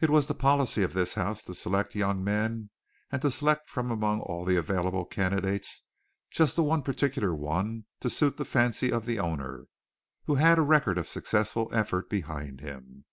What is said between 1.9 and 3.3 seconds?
young men and to